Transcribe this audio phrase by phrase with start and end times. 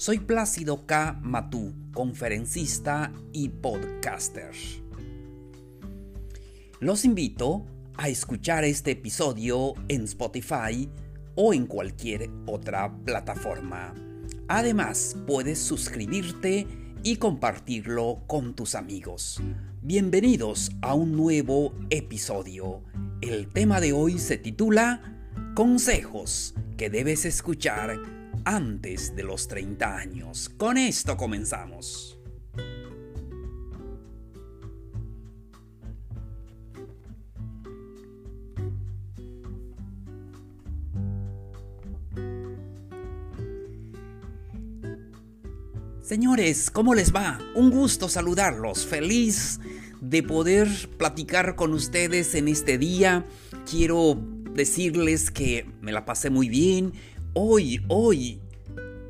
[0.00, 1.20] Soy Plácido K.
[1.20, 4.50] Matú, conferencista y podcaster.
[6.80, 7.66] Los invito
[7.98, 10.88] a escuchar este episodio en Spotify
[11.34, 13.94] o en cualquier otra plataforma.
[14.48, 16.66] Además, puedes suscribirte
[17.02, 19.42] y compartirlo con tus amigos.
[19.82, 22.84] Bienvenidos a un nuevo episodio.
[23.20, 25.20] El tema de hoy se titula
[25.54, 30.48] Consejos que debes escuchar antes de los 30 años.
[30.48, 32.18] Con esto comenzamos.
[46.10, 47.38] Señores, ¿cómo les va?
[47.54, 48.84] Un gusto saludarlos.
[48.84, 49.60] Feliz
[50.00, 50.66] de poder
[50.96, 53.26] platicar con ustedes en este día.
[53.70, 54.18] Quiero
[54.52, 56.94] decirles que me la pasé muy bien
[57.32, 58.40] Hoy, hoy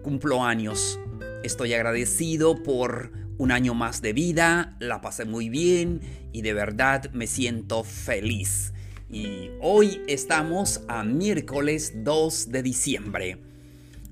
[0.02, 1.00] cumplo años.
[1.42, 7.10] Estoy agradecido por un año más de vida, la pasé muy bien y de verdad
[7.14, 8.74] me siento feliz.
[9.08, 13.38] Y hoy estamos a miércoles 2 de diciembre.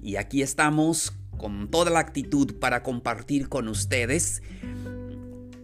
[0.02, 4.42] Y aquí estamos con toda la actitud para compartir con ustedes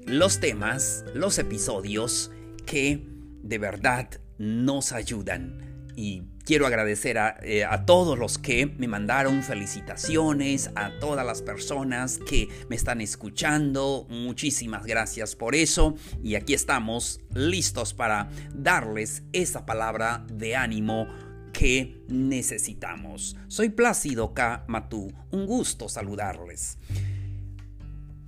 [0.04, 2.30] los temas, los episodios
[2.66, 3.08] que
[3.42, 5.60] de verdad nos ayudan.
[5.96, 12.18] Y Quiero agradecer eh, a, todos los que me mandaron felicitaciones, a todas las personas
[12.18, 14.06] que me están escuchando.
[14.10, 15.94] Muchísimas gracias por eso.
[16.22, 21.08] Y aquí estamos listos para darles esa palabra de ánimo
[21.54, 23.38] que necesitamos.
[23.48, 24.66] Soy Plácido K.
[24.68, 25.10] Matú.
[25.30, 26.76] Un gusto saludarles.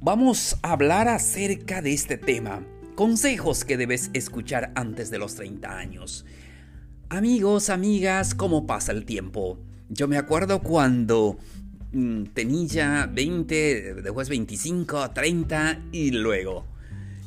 [0.00, 2.66] Vamos a hablar acerca de este tema.
[2.94, 6.24] Consejos que debes escuchar antes de los 30 años.
[7.08, 9.60] Amigos, amigas, ¿cómo pasa el tiempo?
[9.88, 11.38] Yo me acuerdo cuando
[11.92, 16.66] mm, tenía 20, después 25, 30 y luego.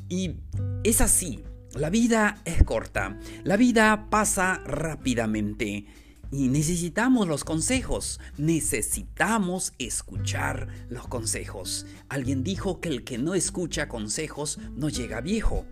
[0.09, 0.35] Y
[0.83, 1.45] es así,
[1.75, 5.85] la vida es corta, la vida pasa rápidamente
[6.29, 11.85] y necesitamos los consejos, necesitamos escuchar los consejos.
[12.09, 15.65] Alguien dijo que el que no escucha consejos no llega viejo,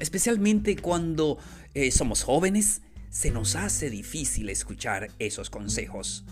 [0.00, 1.38] especialmente cuando
[1.72, 2.82] eh, somos jóvenes
[3.12, 6.24] se nos hace difícil escuchar esos consejos.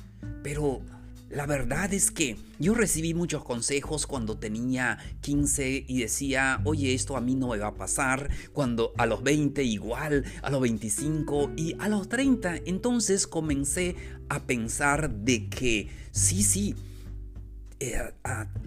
[0.43, 0.81] Pero
[1.29, 7.19] la verdad es que yo recibí muchos consejos cuando tenía 15 y decía, oye, esto
[7.19, 11.53] a mí no me va a pasar, cuando a los 20 igual, a los 25
[11.55, 12.57] y a los 30.
[12.65, 13.95] Entonces comencé
[14.31, 16.75] a pensar de que sí, sí,
[17.81, 18.13] eh,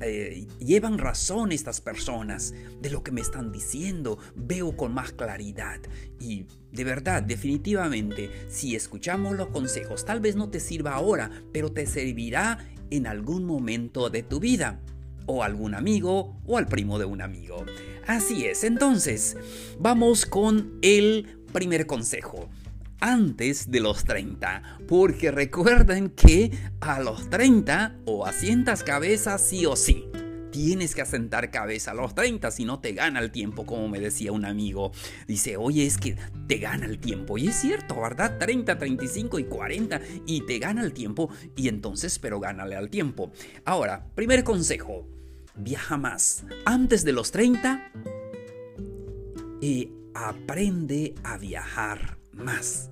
[0.02, 5.80] eh, llevan razón estas personas de lo que me están diciendo, veo con más claridad.
[6.20, 11.72] Y de verdad, definitivamente, si escuchamos los consejos, tal vez no te sirva ahora, pero
[11.72, 12.58] te servirá
[12.90, 14.82] en algún momento de tu vida.
[15.26, 17.64] O algún amigo o al primo de un amigo.
[18.08, 19.38] Así es, entonces,
[19.80, 22.50] vamos con el primer consejo
[23.04, 29.76] antes de los 30, porque recuerden que a los 30 o asientas cabeza sí o
[29.76, 30.08] sí.
[30.52, 34.00] Tienes que asentar cabeza a los 30, si no te gana el tiempo, como me
[34.00, 34.94] decía un amigo.
[35.28, 36.16] Dice, oye, es que
[36.48, 37.38] te gana el tiempo.
[37.38, 38.38] Y es cierto, ¿verdad?
[38.40, 41.30] 30, 35 y 40 y te gana el tiempo.
[41.58, 43.34] Y entonces, pero gánale al tiempo.
[43.66, 45.06] Ahora, primer consejo,
[45.56, 46.46] viaja más.
[46.64, 47.92] Antes de los 30,
[49.60, 52.90] y aprende a viajar más.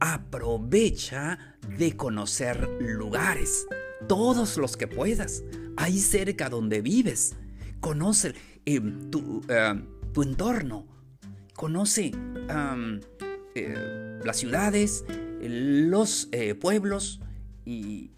[0.00, 1.38] Aprovecha
[1.76, 3.66] de conocer lugares,
[4.06, 5.42] todos los que puedas,
[5.76, 7.36] ahí cerca donde vives.
[7.80, 8.80] Conoce eh,
[9.10, 9.82] tu, eh,
[10.12, 10.86] tu, entorno,
[11.54, 12.12] conoce
[13.54, 15.04] eh, las ciudades,
[15.40, 16.28] los
[16.60, 17.20] pueblos
[17.64, 18.10] y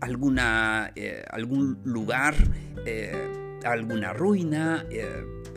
[0.00, 0.92] alguna,
[1.30, 2.34] algún lugar,
[3.64, 4.84] alguna ruina,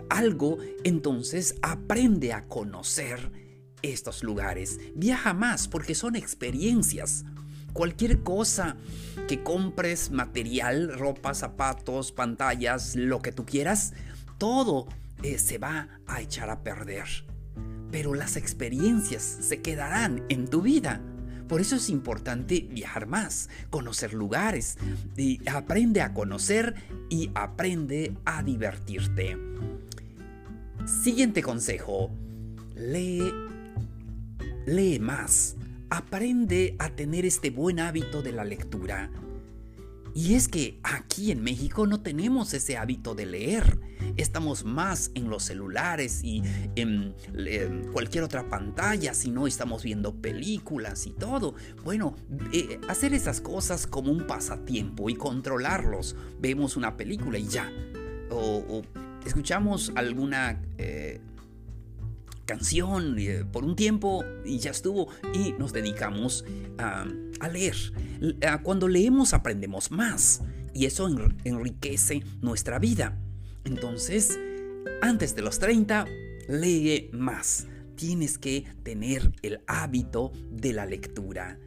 [0.10, 3.43] algo, entonces aprende a conocer
[3.84, 4.80] estos lugares.
[4.96, 7.26] Viaja más porque son experiencias.
[7.74, 8.78] Cualquier cosa
[9.28, 13.94] que compres, material, ropa, zapatos, pantallas, lo que tú quieras,
[14.38, 14.88] todo
[15.22, 17.06] eh, se va a echar a perder.
[17.92, 21.02] Pero las experiencias se quedarán en tu vida.
[21.48, 24.78] Por eso es importante viajar más, conocer lugares,
[25.18, 26.74] y aprende a conocer
[27.10, 29.38] y aprende a divertirte.
[30.86, 32.12] Siguiente consejo,
[32.76, 33.32] lee,
[34.66, 35.56] lee más,
[35.90, 39.12] aprende a tener este buen hábito de la lectura.
[40.16, 43.80] Y es que aquí en México no tenemos ese hábito de leer.
[44.16, 46.44] Estamos más en los celulares y
[46.76, 47.16] en,
[47.92, 51.56] cualquier otra pantalla, si no estamos viendo películas y todo.
[51.84, 52.16] Bueno,
[52.52, 56.16] eh, hacer esas cosas como un pasatiempo y controlarlos.
[56.40, 57.72] Vemos una película y ya.
[58.30, 58.84] O,
[59.26, 60.62] escuchamos alguna...
[60.78, 61.22] Eh,
[62.46, 66.46] canción eh, por un tiempo y ya estuvo y nos dedicamos
[66.78, 67.06] a,
[67.52, 67.76] leer.
[68.64, 70.42] Cuando leemos aprendemos más
[70.74, 71.10] y eso
[71.44, 73.20] enriquece nuestra vida.
[73.66, 74.40] Entonces,
[75.02, 76.06] antes de los 30,
[76.48, 77.68] lee más.
[77.96, 81.60] Tienes que tener el hábito de la lectura.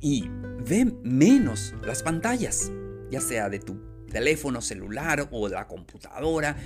[0.00, 0.28] Y
[0.68, 2.70] ve menos las pantallas,
[3.10, 6.56] ya sea de tu teléfono celular o la computadora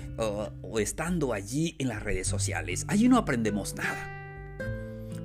[0.62, 2.85] o, estando allí en las redes sociales.
[2.87, 4.56] Allí no aprendemos nada.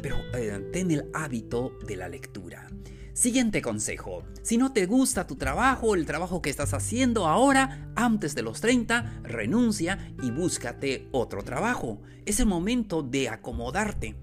[0.01, 2.68] Pero eh, ten el hábito de la lectura.
[3.13, 4.24] Siguiente consejo.
[4.42, 8.60] Si no te gusta tu trabajo, el trabajo que estás haciendo ahora, antes de los
[8.60, 12.01] 30, renuncia y búscate otro trabajo.
[12.25, 14.16] Es el momento de acomodarte.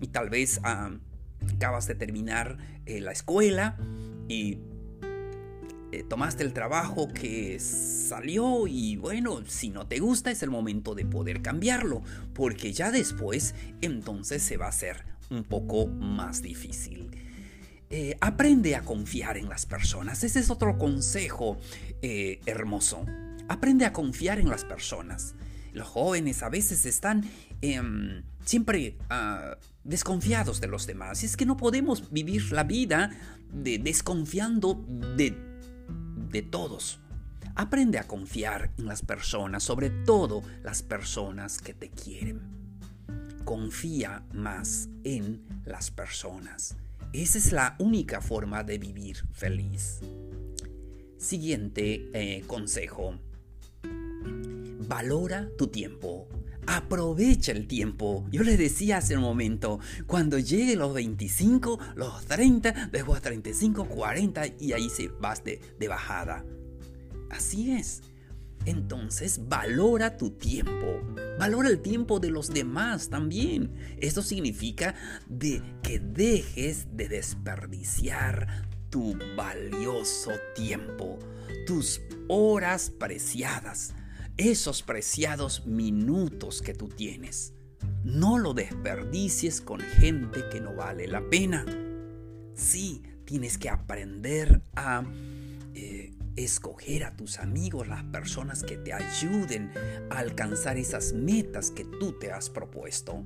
[0.00, 0.90] Y tal vez ah,
[1.54, 3.76] acabas de terminar eh, la escuela
[4.28, 4.58] y
[5.92, 10.94] eh, tomaste el trabajo que salió y bueno, si no te gusta es el momento
[10.94, 12.02] de poder cambiarlo,
[12.34, 17.10] porque ya después entonces se va a hacer un poco más difícil.
[17.88, 20.24] Eh, aprende a confiar en las personas.
[20.24, 21.56] Ese es otro consejo
[22.02, 23.06] eh, hermoso.
[23.48, 25.36] Aprende a confiar en las personas.
[25.72, 27.30] Los jóvenes a veces están
[27.60, 31.22] em, siempre ah, desconfiados de los demás.
[31.22, 33.10] Es que no podemos vivir la vida
[33.52, 34.84] de, desconfiando
[35.16, 35.45] de
[36.30, 37.00] de todos.
[37.54, 42.40] Aprende a confiar en las personas, sobre todo las personas que te quieren.
[43.44, 46.76] Confía más en las personas.
[47.12, 50.00] Esa es la única forma de vivir feliz.
[51.18, 53.18] Siguiente eh, consejo.
[54.86, 56.28] Valora tu tiempo.
[56.66, 58.26] Aprovecha el tiempo.
[58.30, 64.46] Yo les decía hace un momento, cuando llegue los 25, los 30, después 35, 40
[64.60, 66.44] y ahí se vas de, de bajada.
[67.30, 68.02] Así es.
[68.64, 71.00] Entonces valora tu tiempo.
[71.38, 73.72] Valora el tiempo de los demás también.
[73.98, 74.94] Esto significa
[75.28, 81.18] de que dejes de desperdiciar tu valioso tiempo,
[81.66, 83.94] tus horas preciadas
[84.36, 87.52] esos preciados minutos que tú tienes.
[88.04, 91.64] No lo desperdicies con gente que no vale la pena.
[92.54, 95.04] Sí, tienes que aprender a
[95.74, 99.70] eh, escoger a tus amigos, las personas que te ayuden
[100.10, 103.24] a alcanzar esas metas que tú te has propuesto.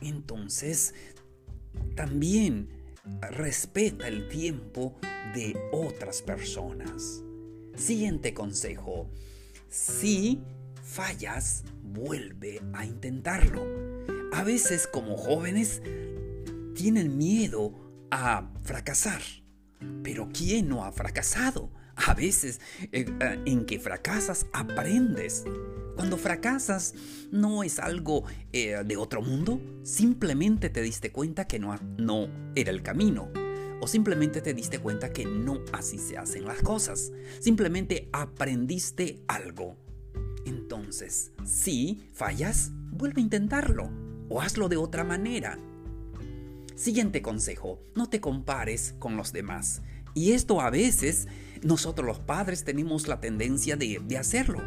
[0.00, 0.94] Entonces,
[1.94, 2.68] también
[3.30, 4.98] respeta el tiempo
[5.34, 7.22] de otras personas.
[7.76, 9.10] Siguiente consejo
[9.72, 10.42] si
[10.84, 13.64] fallas, vuelve a intentarlo.
[14.32, 15.80] A veces como jóvenes
[16.74, 17.72] tienen miedo
[18.10, 19.22] a fracasar.
[20.02, 21.70] Pero ¿quién no ha fracasado?
[21.96, 22.60] A veces
[22.92, 25.44] eh, eh, en que fracasas aprendes.
[25.96, 26.94] Cuando fracasas
[27.30, 32.70] no es algo eh, de otro mundo, simplemente te diste cuenta que no, no era
[32.70, 33.41] el camino.
[33.82, 37.10] O simplemente te diste cuenta que no así se hacen las cosas.
[37.40, 39.76] Simplemente aprendiste algo.
[40.44, 43.90] Entonces, si fallas, vuelve a intentarlo.
[44.28, 45.58] O hazlo de otra manera.
[46.76, 49.82] Siguiente consejo, no te compares con los demás.
[50.14, 51.26] Y esto a veces
[51.60, 54.62] nosotros los padres tenemos la tendencia de, de hacerlo.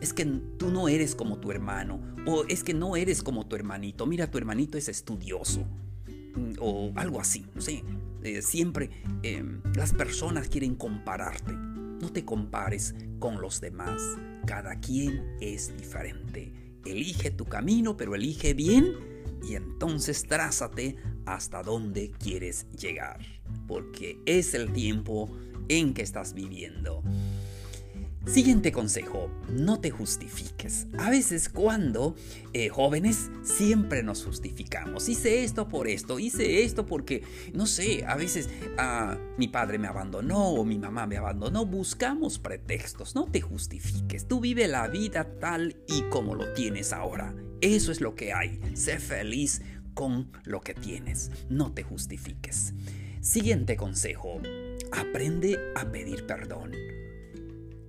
[0.00, 2.00] Es que tú no eres como tu hermano.
[2.24, 4.06] O es que no eres como tu hermanito.
[4.06, 5.66] Mira, tu hermanito es estudioso.
[6.34, 7.82] Mm, o algo así, no sé.
[8.22, 8.90] Eh, siempre
[9.22, 11.52] em, las personas quieren compararte.
[11.52, 14.00] No te compares con los demás.
[14.46, 16.52] Cada quien es diferente.
[16.84, 18.94] Elige tu camino, pero elige bien
[19.42, 20.96] y entonces trázate
[21.26, 23.20] hasta dónde quieres llegar.
[23.66, 25.30] Porque es el tiempo
[25.68, 27.02] en que estás viviendo.
[28.26, 30.86] Siguiente consejo, no te justifiques.
[30.98, 32.14] A veces cuando
[32.52, 35.08] eh, jóvenes siempre nos justificamos.
[35.08, 37.24] Hice esto por esto, hice esto porque,
[37.54, 41.64] no sé, a veces ah, mi padre me abandonó o mi mamá me abandonó.
[41.64, 44.28] Buscamos pretextos, no te justifiques.
[44.28, 47.34] Tú vive la vida tal y como lo tienes ahora.
[47.62, 48.60] Eso es lo que hay.
[48.74, 49.62] Sé feliz
[49.94, 51.30] con lo que tienes.
[51.48, 52.74] No te justifiques.
[53.22, 54.40] Siguiente consejo.
[54.92, 56.72] Aprende a pedir perdón.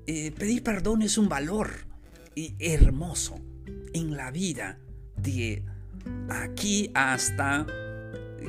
[0.07, 1.71] Eh, pedir perdón es un valor
[2.59, 3.39] hermoso
[3.93, 4.79] en la vida
[5.15, 5.63] de
[6.29, 7.65] aquí hasta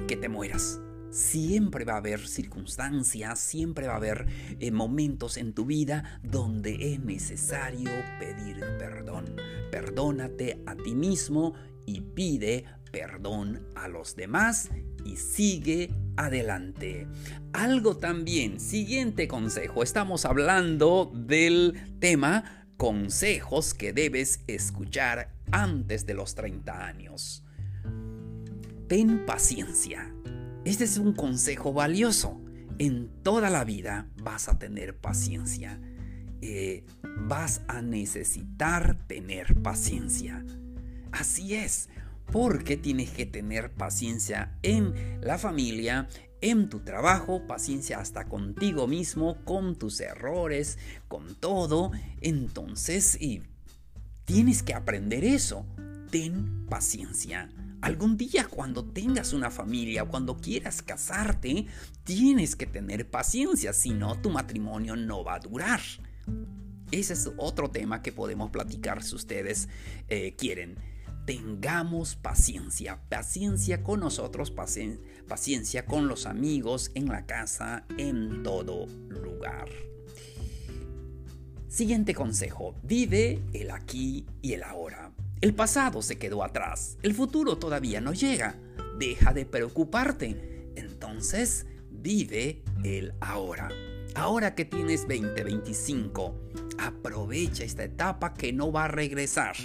[0.07, 0.81] que te mueras.
[1.11, 4.27] Siempre va a haber circunstancias, siempre va a haber
[4.61, 9.37] eh, momentos en tu vida donde es necesario pedir perdón.
[9.71, 11.53] Perdónate a ti mismo
[11.85, 14.71] y pide perdón a los demás
[15.05, 17.09] y sigue adelante.
[17.53, 26.35] Algo también, siguiente consejo, estamos hablando del tema consejos que debes escuchar antes de los
[26.35, 27.45] 30 años.
[28.89, 30.15] Ten paciencia.
[30.65, 32.41] Este es un consejo valioso.
[32.79, 35.81] En toda la vida vas a tener paciencia.
[36.41, 36.85] Eh,
[37.29, 40.45] vas a necesitar tener paciencia.
[41.13, 41.89] Así es,
[42.33, 46.09] porque tienes que tener paciencia en la familia,
[46.41, 51.93] en tu trabajo, paciencia hasta contigo mismo, con tus errores, con todo.
[52.21, 53.43] Entonces, y
[54.25, 55.67] tienes que aprender eso.
[56.11, 57.51] Ten paciencia.
[57.83, 61.67] Algún día cuando tengas una familia, cuando quieras casarte,
[62.05, 65.81] tienes que tener paciencia, si no tu matrimonio no va a durar.
[66.91, 69.69] Ese es otro tema que podemos platicar si ustedes
[70.09, 70.92] eh, quieren.
[71.25, 79.69] Tengamos paciencia, paciencia con nosotros, paciencia con los amigos, en la casa, en todo lugar.
[81.69, 85.13] Siguiente consejo, vive el aquí y el ahora.
[85.41, 88.57] El pasado se quedó atrás, el futuro todavía no llega.
[88.99, 90.73] Deja de preocuparte.
[90.77, 93.71] Entonces, vive el ahora.
[94.15, 96.35] Ahora que tienes 20, 25,
[96.79, 99.57] aprovecha esta etapa que no va a regresar.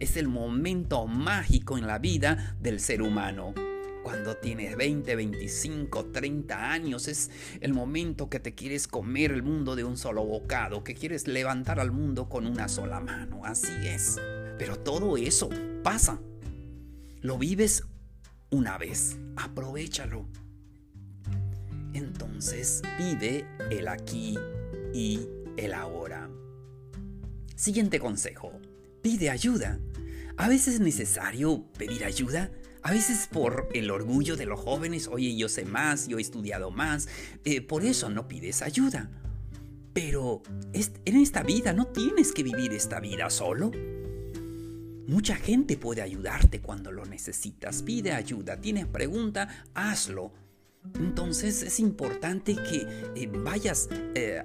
[0.00, 3.52] Es el momento mágico en la vida del ser humano.
[4.02, 7.30] Cuando tienes 20, 25, 30 años es
[7.60, 11.80] el momento que te quieres comer el mundo de un solo bocado, que quieres levantar
[11.80, 13.44] al mundo con una sola mano.
[13.44, 14.18] Así es.
[14.58, 15.50] Pero todo eso
[15.82, 16.18] pasa.
[17.20, 17.84] Lo vives
[18.48, 19.18] una vez.
[19.36, 20.26] Aprovechalo.
[21.92, 24.38] Entonces vive el aquí
[24.94, 25.28] y
[25.58, 26.30] el ahora.
[27.54, 28.58] Siguiente consejo.
[29.02, 29.78] Pide ayuda.
[30.36, 32.50] A veces es necesario pedir ayuda.
[32.82, 36.70] A veces por el orgullo de los jóvenes, oye, yo sé más, yo he estudiado
[36.70, 37.08] más,
[37.44, 39.10] eh, por eso no pides ayuda.
[39.92, 40.42] Pero
[40.72, 43.70] en esta vida no tienes que vivir esta vida solo.
[45.06, 47.82] Mucha gente puede ayudarte cuando lo necesitas.
[47.82, 50.32] Pide ayuda, tienes pregunta, hazlo.
[50.94, 54.42] Entonces es importante que eh, vayas eh,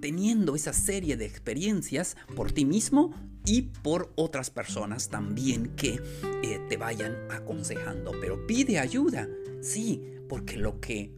[0.00, 6.00] teniendo esa serie de experiencias por ti mismo y por otras personas también que
[6.42, 8.12] eh, te vayan aconsejando.
[8.20, 9.28] Pero pide ayuda,
[9.62, 11.12] sí, porque lo que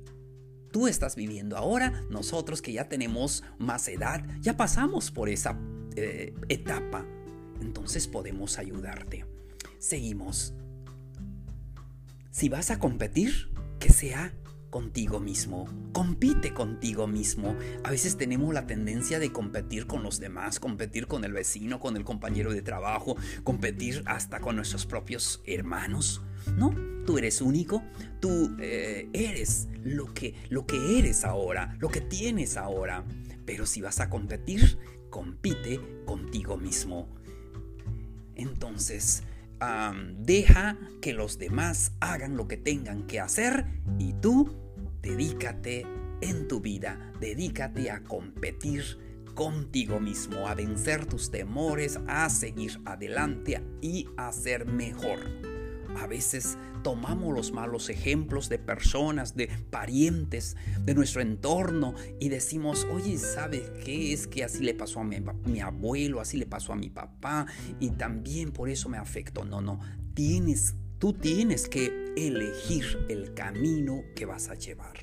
[0.71, 5.59] tú estás viviendo ahora, nosotros que ya tenemos más edad, ya pasamos por esa
[6.49, 7.07] etapa
[7.63, 9.25] entonces podemos ayudarte.
[9.79, 10.53] Seguimos.
[12.31, 14.35] Si vas a competir, que sea
[14.73, 15.69] contigo mismo.
[15.93, 17.55] Compite contigo mismo.
[17.85, 21.95] A veces tenemos la tendencia de competir con los demás, competir con el vecino, con
[21.99, 23.15] el compañero de trabajo,
[23.45, 26.23] competir hasta con nuestros propios hermanos.
[26.57, 26.75] No,
[27.05, 27.83] tú eres único,
[28.19, 33.05] tú eh, eres lo que, lo que eres ahora, lo que tienes ahora.
[33.45, 34.79] Pero si vas a competir,
[35.11, 37.09] compite contigo mismo.
[38.37, 39.23] Entonces,
[40.17, 43.67] deja que los demás hagan lo que tengan que hacer
[43.99, 44.62] y tú
[45.03, 45.87] dedícate
[46.21, 48.85] en tu vida, dedícate a competir
[49.35, 55.19] contigo mismo, a vencer tus temores, a seguir adelante y a ser mejor.
[55.97, 62.87] A veces tomamos los malos ejemplos de personas, de parientes, de nuestro entorno y decimos,
[62.91, 64.13] oye, ¿sabes qué?
[64.13, 67.47] Es que así le pasó a mi, abuelo, así le pasó a mi papá
[67.79, 69.45] y también por eso me afectó.
[69.45, 69.81] No, no,
[70.15, 74.95] tienes, tú tienes que elegir el camino que vas a llevar.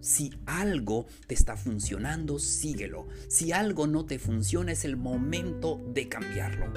[0.00, 3.06] Si algo te está funcionando, síguelo.
[3.28, 6.74] Si algo no te funciona, es el momento de cambiarlo.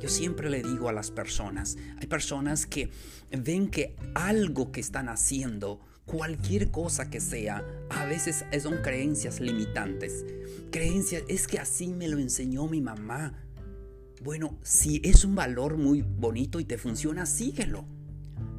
[0.00, 2.88] Yo siempre le digo a las personas, hay personas que
[3.30, 10.24] ven que algo que están haciendo, cualquier cosa que sea, a veces son creencias limitantes.
[10.70, 13.34] Creencias, es que así me lo enseñó mi mamá.
[14.22, 17.84] Bueno, si es un valor muy bonito y te funciona, síguelo.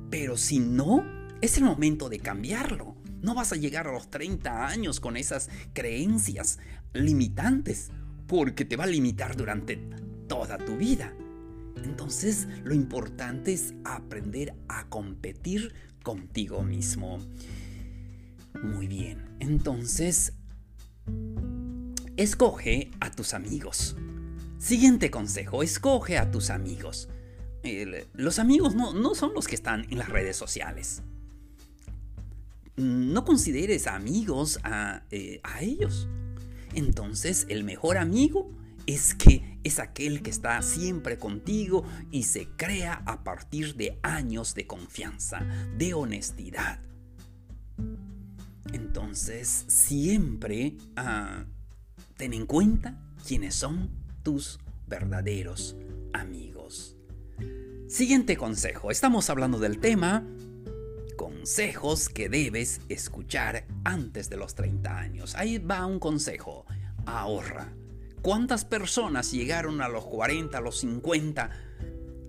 [0.10, 1.06] Pero si no,
[1.40, 2.98] es el momento de cambiarlo.
[3.22, 6.60] No vas a llegar a los 30 años con esas creencias
[6.92, 7.92] limitantes,
[8.28, 9.78] porque te va a limitar durante
[10.28, 11.14] toda tu vida.
[11.82, 17.20] Entonces lo importante es aprender a competir contigo mismo.
[18.62, 20.34] Muy bien, entonces
[22.18, 23.96] escoge a tus amigos.
[24.64, 27.10] Siguiente consejo, escoge a tus amigos.
[28.14, 31.02] los amigos no, no son los que están en las redes sociales.
[32.78, 36.08] No consideres amigos a, eh, a ellos.
[36.74, 38.50] Entonces el mejor amigo
[38.86, 44.56] es que es aquel que está siempre contigo y se crea a partir de años
[44.56, 45.46] de confianza,
[45.78, 46.80] de honestidad.
[48.72, 51.44] Entonces, siempre ah,
[52.16, 55.76] ten en cuenta quiénes son tus verdaderos
[56.14, 56.98] amigos.
[57.88, 58.90] Siguiente consejo.
[58.90, 60.26] Estamos hablando del tema
[61.16, 65.36] consejos que debes escuchar antes de los 30 años.
[65.36, 66.66] Ahí va un consejo.
[67.06, 67.72] Ahorra
[68.24, 71.50] ¿Cuántas personas llegaron a los 40, a los 50?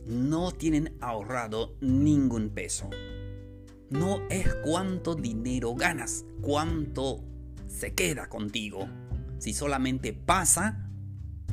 [0.06, 2.90] No tienen ahorrado ningún peso.
[3.90, 7.22] No es cuánto dinero ganas, cuánto
[7.68, 8.88] se queda contigo.
[9.38, 10.90] Si solamente pasa,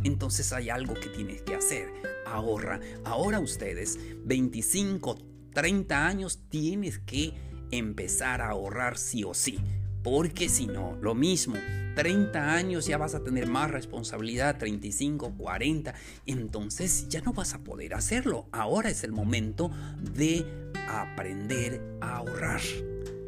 [0.03, 1.89] entonces hay algo que tienes que hacer.
[2.25, 2.79] Ahorra.
[3.03, 5.17] Ahora ustedes, 25,
[5.53, 7.33] 30 años, tienes que
[7.71, 9.59] empezar a ahorrar sí o sí.
[10.03, 11.55] Porque si no, lo mismo,
[11.95, 15.93] 30 años ya vas a tener más responsabilidad, 35, 40,
[16.25, 18.47] entonces ya no vas a poder hacerlo.
[18.51, 20.45] Ahora es el momento de
[20.89, 22.61] aprender a ahorrar.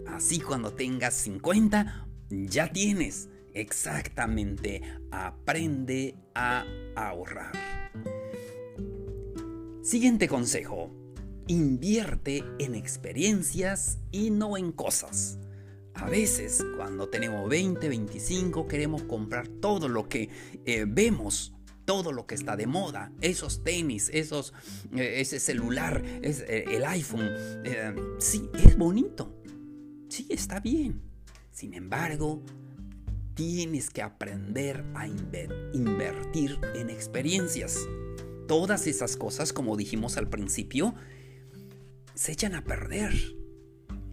[0.07, 3.29] Así cuando tengas 50, ya tienes.
[3.53, 4.81] Exactamente,
[5.11, 7.51] aprende a ahorrar.
[9.83, 10.91] Siguiente consejo,
[11.47, 15.37] invierte en experiencias y no en cosas.
[15.93, 20.29] A veces, cuando tenemos 20, 25, queremos comprar todo lo que
[20.65, 21.53] eh, vemos,
[21.85, 24.53] todo lo que está de moda, esos tenis, esos,
[24.95, 27.29] eh, ese celular, eh, el iPhone.
[28.19, 29.39] sí, es bonito.
[30.09, 31.01] Sí, está bien.
[31.51, 32.41] Sin embargo,
[33.33, 37.79] tienes que aprender a invertir en experiencias.
[38.47, 40.93] Todas esas cosas, como dijimos al principio,
[42.13, 43.13] se echan a perder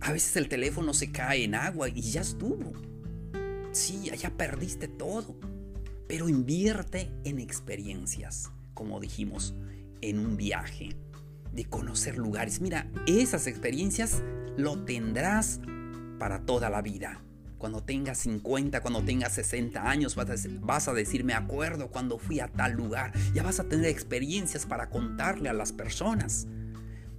[0.01, 2.73] a veces el teléfono se cae en agua y ya estuvo.
[3.73, 5.37] Sí, ya perdiste todo.
[6.09, 9.55] Pero invierte en experiencias, como dijimos,
[10.01, 10.97] en un viaje,
[11.53, 12.61] de conocer lugares.
[12.61, 14.23] Mira, esas experiencias
[14.57, 15.61] lo tendrás
[16.19, 17.23] para toda la vida.
[17.61, 22.49] Cuando tengas 50, cuando tengas 60 años, vas a, decir, me acuerdo cuando fui a
[22.49, 23.13] tal lugar.
[23.35, 26.47] Ya vas a tener experiencias para contarle a las personas.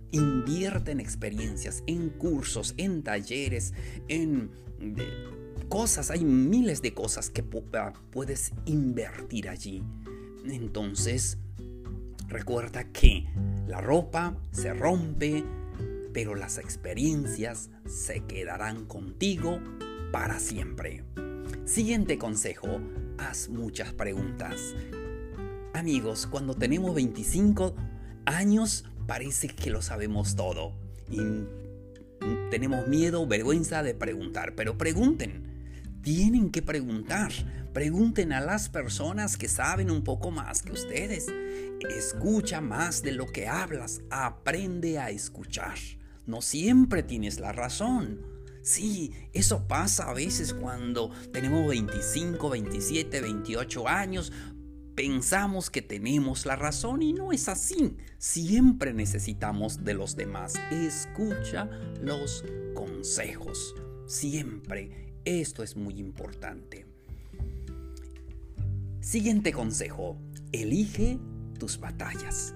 [0.10, 3.75] Invierte en experiencias, en cursos, en talleres,
[4.08, 4.49] en
[5.69, 6.10] cosas.
[6.10, 9.84] Hay miles de cosas que ah, puedes invertir allí.
[10.43, 11.38] Entonces,
[12.27, 13.27] recuerda que
[13.67, 15.43] la ropa se rompe,
[16.13, 19.60] pero las experiencias se quedarán contigo
[20.12, 21.04] para siempre.
[21.65, 22.82] Siguiente consejo,
[23.17, 24.76] haz muchas preguntas.
[25.74, 27.76] Amigos, cuando tenemos 25
[28.26, 30.74] años, parece que lo sabemos todo
[31.10, 31.19] y
[32.50, 35.50] tenemos miedo, vergüenza de preguntar, pero pregunten.
[36.02, 37.32] Tienen que preguntar.
[37.74, 41.28] Pregunten a las personas que saben un poco más que ustedes.
[41.89, 44.02] Escucha más de lo que hablas.
[44.10, 45.78] Aprende a escuchar.
[46.26, 48.30] No siempre tienes la razón.
[48.62, 54.32] Sí, eso pasa a veces cuando tenemos 25, 27, 28 años
[54.95, 57.95] pensamos que tenemos la razón y no es así.
[58.17, 60.54] Siempre necesitamos de los demás.
[60.71, 61.69] Escucha
[62.02, 62.43] los
[62.74, 63.76] consejos.
[64.06, 65.13] Siempre.
[65.26, 66.86] Esto es muy importante.
[69.00, 70.17] Siguiente consejo.
[70.52, 71.19] Elige
[71.58, 72.54] tus batallas.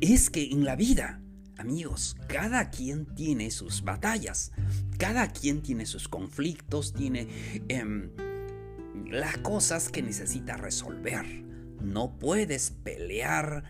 [0.00, 1.21] Es que en la vida,
[1.62, 4.52] amigos, cada quien tiene sus batallas.
[4.98, 7.28] Cada quien tiene sus conflictos, tiene...
[7.68, 8.10] Em,
[9.12, 11.24] las cosas que necesitas resolver.
[11.80, 13.64] No puedes pelear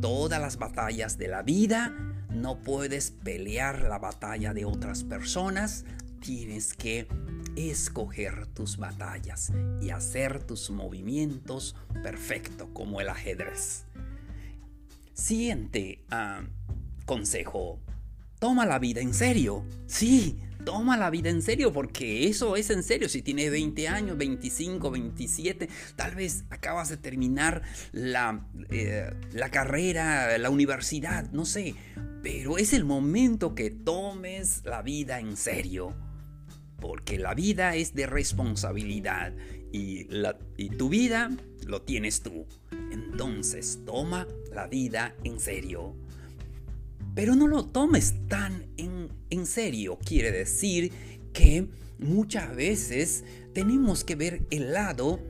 [0.00, 1.94] todas las batallas de la vida,
[2.30, 5.84] no puedes pelear la batalla de otras personas,
[6.20, 7.08] tienes que
[7.56, 13.84] escoger tus batallas y hacer tus movimientos perfecto como el ajedrez.
[15.14, 16.42] Siguiente ah,
[17.04, 17.80] consejo.
[18.38, 19.64] Toma la vida en serio.
[19.86, 23.08] Sí, toma la vida en serio, porque eso es en serio.
[23.08, 27.62] Si tienes 20 años, 25, 27, tal vez acabas de terminar
[27.92, 31.74] la, eh, la carrera, la universidad, no sé.
[32.22, 35.94] Pero es el momento que tomes la vida en serio.
[36.80, 39.32] Porque la vida es de responsabilidad
[39.72, 41.30] y, la, y tu vida
[41.66, 42.46] lo tienes tú.
[42.90, 45.96] Entonces toma la vida en serio.
[47.14, 49.98] Pero no lo tomes tan en, en serio.
[50.04, 50.92] Quiere decir
[51.32, 55.20] que muchas veces tenemos que ver el lado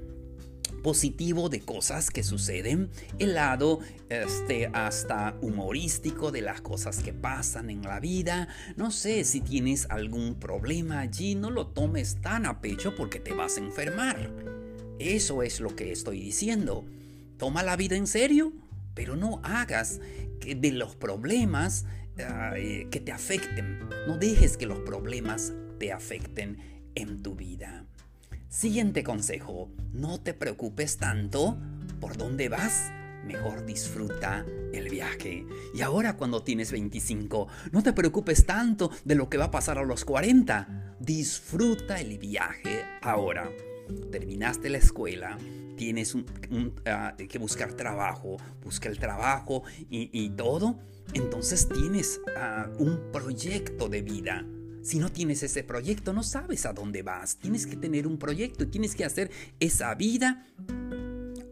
[0.85, 7.70] positivo de cosas que suceden, el lado este, hasta humorístico de las cosas que pasan
[7.70, 8.49] en la vida.
[8.77, 13.33] No sé si tienes algún problema allí, no lo tomes tan a pecho porque te
[13.33, 14.31] vas a enfermar.
[14.99, 16.85] Eso es lo que estoy diciendo.
[17.38, 18.53] Toma la vida en serio,
[18.95, 20.01] pero no hagas
[20.41, 21.85] que de los problemas
[22.17, 23.89] que te afecten.
[24.07, 26.59] No dejes que los problemas te afecten
[26.95, 27.85] en tu vida.
[28.49, 31.59] Siguiente consejo, no te preocupes tanto
[32.01, 32.93] por dónde vas,
[33.25, 35.45] mejor disfruta el viaje.
[35.75, 39.79] Y ahora cuando tienes 25, no te preocupes tanto de lo que va a pasar
[39.79, 43.51] a los 40, disfruta el viaje ahora.
[44.11, 45.38] Terminaste la escuela,
[45.77, 46.16] tienes
[46.87, 50.79] ah, que buscar trabajo, busca el trabajo y, todo,
[51.12, 54.44] entonces tienes ah, un proyecto de vida
[54.85, 57.38] si no tienes ese proyecto, no sabes a dónde vas.
[57.38, 60.47] Tienes que tener un proyecto y tienes que hacer esa vida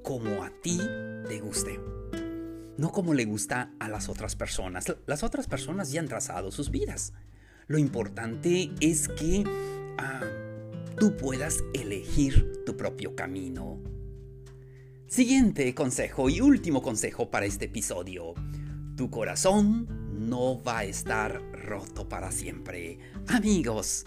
[0.02, 0.78] como a ti
[1.26, 1.80] te guste.
[2.76, 4.84] No como le gusta a las otras personas.
[5.06, 7.14] Las otras personas ya han trazado sus vidas.
[7.68, 9.44] Lo importante es que
[9.96, 10.20] ah,
[11.02, 13.82] tú puedas elegir tu propio camino.
[15.08, 18.34] Siguiente consejo y último consejo para este episodio.
[18.96, 19.88] Tu corazón
[20.28, 23.00] no va a estar roto para siempre.
[23.26, 24.06] Amigos,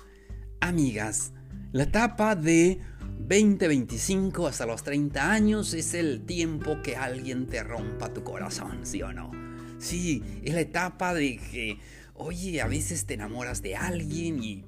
[0.61, 1.33] amigas,
[1.73, 2.79] la etapa de
[3.19, 8.85] 20, 25 hasta los 30 años es el tiempo que alguien te rompa tu corazón,
[8.85, 9.31] ¿sí o no?
[9.79, 11.77] Sí, es la etapa de que,
[12.13, 14.63] oye, a veces te enamoras de alguien y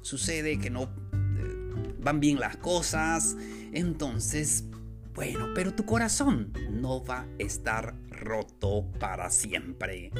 [0.00, 1.07] sucede que no
[2.14, 3.36] bien las cosas,
[3.72, 4.64] entonces,
[5.14, 10.10] bueno, pero tu corazón no va a estar roto para siempre.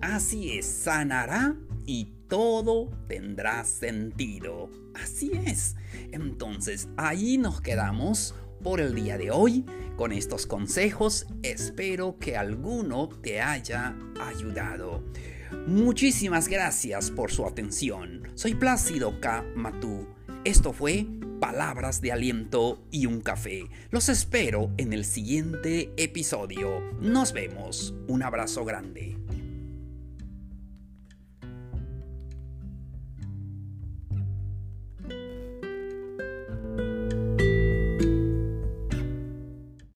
[0.00, 4.70] Así es, sanará y todo tendrá sentido.
[4.94, 5.76] Así es.
[6.12, 9.64] Entonces, ahí nos quedamos por el día de hoy
[9.96, 11.26] con estos consejos.
[11.42, 15.04] Espero que alguno te haya ayudado.
[15.66, 18.22] Muchísimas gracias por su atención.
[18.34, 19.44] Soy Plácido K.
[19.54, 20.15] Matú.
[20.46, 21.08] Esto fue
[21.40, 23.64] palabras de aliento y un café.
[23.90, 26.82] Los espero en el siguiente episodio.
[27.00, 27.96] Nos vemos.
[28.06, 29.16] Un abrazo grande.